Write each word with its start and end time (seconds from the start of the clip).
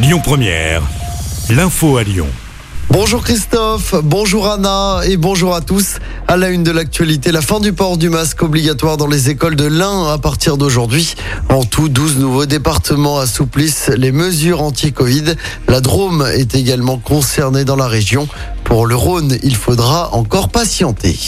Lyon 0.00 0.20
Première, 0.22 0.82
l'info 1.50 1.96
à 1.96 2.04
Lyon. 2.04 2.28
Bonjour 2.88 3.24
Christophe, 3.24 3.96
bonjour 4.04 4.48
Anna 4.48 5.00
et 5.04 5.16
bonjour 5.16 5.56
à 5.56 5.60
tous. 5.60 5.96
À 6.28 6.36
la 6.36 6.50
une 6.50 6.62
de 6.62 6.70
l'actualité, 6.70 7.32
la 7.32 7.40
fin 7.40 7.58
du 7.58 7.72
port 7.72 7.96
du 7.96 8.08
masque 8.08 8.44
obligatoire 8.44 8.96
dans 8.96 9.08
les 9.08 9.28
écoles 9.28 9.56
de 9.56 9.64
l'Ain 9.64 10.06
à 10.06 10.18
partir 10.18 10.56
d'aujourd'hui. 10.56 11.16
En 11.48 11.64
tout, 11.64 11.88
12 11.88 12.18
nouveaux 12.18 12.46
départements 12.46 13.18
assouplissent 13.18 13.88
les 13.88 14.12
mesures 14.12 14.62
anti-Covid. 14.62 15.34
La 15.66 15.80
Drôme 15.80 16.24
est 16.32 16.54
également 16.54 16.98
concernée 16.98 17.64
dans 17.64 17.76
la 17.76 17.88
région. 17.88 18.28
Pour 18.62 18.86
le 18.86 18.94
Rhône, 18.94 19.36
il 19.42 19.56
faudra 19.56 20.14
encore 20.14 20.50
patienter. 20.50 21.18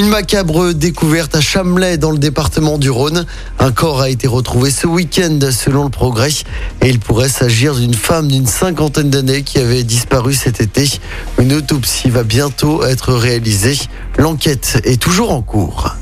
Une 0.00 0.08
macabre 0.08 0.72
découverte 0.72 1.36
à 1.36 1.42
Chamelais 1.42 1.98
dans 1.98 2.10
le 2.10 2.16
département 2.16 2.78
du 2.78 2.88
Rhône. 2.88 3.26
Un 3.58 3.70
corps 3.70 4.00
a 4.00 4.08
été 4.08 4.26
retrouvé 4.26 4.70
ce 4.70 4.86
week-end 4.86 5.38
selon 5.50 5.84
le 5.84 5.90
progrès 5.90 6.30
et 6.80 6.88
il 6.88 6.98
pourrait 6.98 7.28
s'agir 7.28 7.74
d'une 7.74 7.92
femme 7.92 8.28
d'une 8.28 8.46
cinquantaine 8.46 9.10
d'années 9.10 9.42
qui 9.42 9.58
avait 9.58 9.82
disparu 9.82 10.32
cet 10.32 10.62
été. 10.62 10.88
Une 11.38 11.52
autopsie 11.52 12.08
va 12.08 12.22
bientôt 12.22 12.82
être 12.82 13.12
réalisée. 13.12 13.76
L'enquête 14.16 14.80
est 14.84 14.98
toujours 14.98 15.32
en 15.32 15.42
cours. 15.42 15.94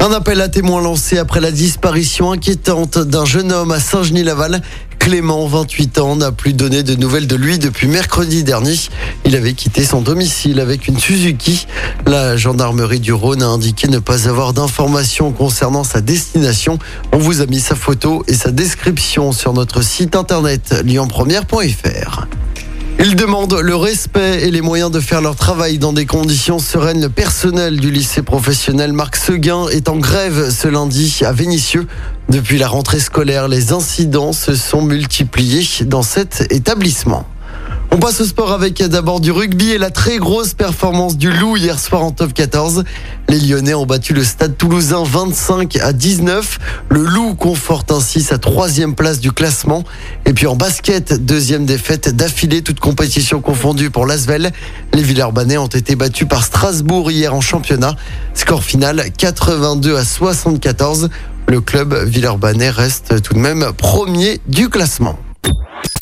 Un 0.00 0.12
appel 0.12 0.40
à 0.40 0.48
témoins 0.48 0.80
lancé 0.80 1.18
après 1.18 1.40
la 1.40 1.50
disparition 1.50 2.32
inquiétante 2.32 2.96
d'un 2.96 3.26
jeune 3.26 3.52
homme 3.52 3.70
à 3.70 3.80
Saint-Genis-Laval. 3.80 4.62
Clément, 4.98 5.46
28 5.46 5.98
ans, 5.98 6.16
n'a 6.16 6.32
plus 6.32 6.54
donné 6.54 6.82
de 6.82 6.94
nouvelles 6.94 7.26
de 7.26 7.36
lui 7.36 7.58
depuis 7.58 7.86
mercredi 7.86 8.44
dernier. 8.44 8.76
Il 9.30 9.36
avait 9.36 9.54
quitté 9.54 9.84
son 9.84 10.00
domicile 10.00 10.58
avec 10.58 10.88
une 10.88 10.98
Suzuki. 10.98 11.68
La 12.04 12.36
gendarmerie 12.36 12.98
du 12.98 13.12
Rhône 13.12 13.44
a 13.44 13.46
indiqué 13.46 13.86
ne 13.86 14.00
pas 14.00 14.28
avoir 14.28 14.52
d'informations 14.52 15.30
concernant 15.30 15.84
sa 15.84 16.00
destination. 16.00 16.80
On 17.12 17.18
vous 17.18 17.40
a 17.40 17.46
mis 17.46 17.60
sa 17.60 17.76
photo 17.76 18.24
et 18.26 18.34
sa 18.34 18.50
description 18.50 19.30
sur 19.30 19.52
notre 19.52 19.82
site 19.82 20.16
internet 20.16 20.82
lyonpremière.fr. 20.84 22.26
Ils 22.98 23.14
demandent 23.14 23.54
le 23.54 23.76
respect 23.76 24.48
et 24.48 24.50
les 24.50 24.62
moyens 24.62 24.90
de 24.90 24.98
faire 24.98 25.20
leur 25.20 25.36
travail 25.36 25.78
dans 25.78 25.92
des 25.92 26.06
conditions 26.06 26.58
sereines. 26.58 27.00
Le 27.00 27.08
personnel 27.08 27.78
du 27.78 27.92
lycée 27.92 28.22
professionnel 28.22 28.92
Marc 28.92 29.14
Seguin 29.14 29.68
est 29.68 29.88
en 29.88 29.98
grève 29.98 30.50
ce 30.50 30.66
lundi 30.66 31.20
à 31.24 31.30
Vénissieux. 31.30 31.86
Depuis 32.30 32.58
la 32.58 32.66
rentrée 32.66 32.98
scolaire, 32.98 33.46
les 33.46 33.72
incidents 33.72 34.32
se 34.32 34.56
sont 34.56 34.82
multipliés 34.82 35.84
dans 35.84 36.02
cet 36.02 36.52
établissement. 36.52 37.28
On 37.92 37.98
passe 37.98 38.20
au 38.20 38.24
sport 38.24 38.52
avec 38.52 38.80
d'abord 38.84 39.20
du 39.20 39.32
rugby 39.32 39.72
et 39.72 39.78
la 39.78 39.90
très 39.90 40.18
grosse 40.18 40.54
performance 40.54 41.16
du 41.16 41.32
Loup 41.32 41.56
hier 41.56 41.78
soir 41.78 42.04
en 42.04 42.12
top 42.12 42.32
14. 42.32 42.84
Les 43.28 43.40
Lyonnais 43.40 43.74
ont 43.74 43.84
battu 43.84 44.14
le 44.14 44.22
stade 44.22 44.56
toulousain 44.56 45.02
25 45.02 45.76
à 45.76 45.92
19. 45.92 46.58
Le 46.88 47.02
Loup 47.02 47.34
conforte 47.34 47.90
ainsi 47.90 48.22
sa 48.22 48.38
troisième 48.38 48.94
place 48.94 49.18
du 49.18 49.32
classement. 49.32 49.82
Et 50.24 50.32
puis 50.32 50.46
en 50.46 50.54
basket, 50.54 51.24
deuxième 51.24 51.66
défaite 51.66 52.14
d'affilée, 52.14 52.62
toute 52.62 52.78
compétition 52.78 53.40
confondue 53.40 53.90
pour 53.90 54.06
l'Asvel. 54.06 54.52
Les 54.94 55.02
Villeurbanais 55.02 55.58
ont 55.58 55.66
été 55.66 55.96
battus 55.96 56.28
par 56.28 56.44
Strasbourg 56.44 57.10
hier 57.10 57.34
en 57.34 57.40
championnat. 57.40 57.96
Score 58.34 58.62
final 58.62 59.10
82 59.18 59.96
à 59.96 60.04
74. 60.04 61.10
Le 61.48 61.60
club 61.60 61.94
Villeurbanais 62.04 62.70
reste 62.70 63.20
tout 63.20 63.34
de 63.34 63.40
même 63.40 63.72
premier 63.76 64.40
du 64.46 64.68
classement. 64.68 65.18